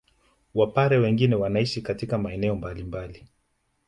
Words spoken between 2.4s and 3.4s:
mbalimbali